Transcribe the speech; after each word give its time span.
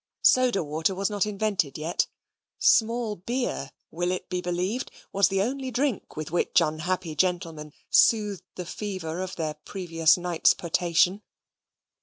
Soda 0.23 0.63
water 0.63 0.95
was 0.95 1.11
not 1.11 1.27
invented 1.27 1.77
yet. 1.77 2.07
Small 2.57 3.15
beer 3.17 3.71
will 3.91 4.09
it 4.09 4.29
be 4.29 4.41
believed! 4.41 4.89
was 5.13 5.27
the 5.27 5.43
only 5.43 5.69
drink 5.69 6.15
with 6.15 6.31
which 6.31 6.59
unhappy 6.59 7.13
gentlemen 7.15 7.71
soothed 7.91 8.41
the 8.55 8.65
fever 8.65 9.19
of 9.21 9.35
their 9.35 9.53
previous 9.63 10.17
night's 10.17 10.55
potation. 10.55 11.21